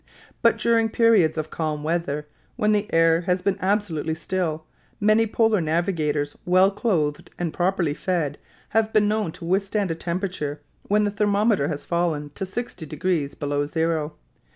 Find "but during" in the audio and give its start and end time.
0.41-0.89